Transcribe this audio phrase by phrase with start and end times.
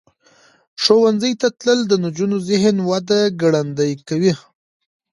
[0.81, 4.33] ښوونځي ته تلل د نجونو ذهنی وده ګړندۍ کوي.